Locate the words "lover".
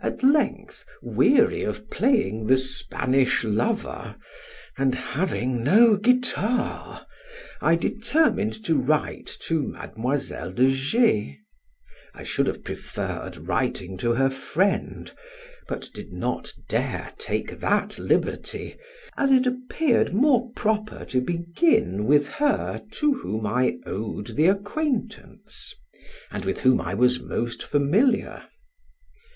3.44-4.16